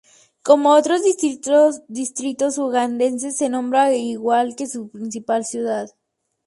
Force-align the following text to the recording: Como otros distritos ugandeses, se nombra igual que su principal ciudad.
Como 0.41 0.71
otros 0.71 1.03
distritos 1.87 2.57
ugandeses, 2.57 3.37
se 3.37 3.49
nombra 3.49 3.93
igual 3.95 4.55
que 4.55 4.65
su 4.65 4.89
principal 4.89 5.45
ciudad. 5.45 5.91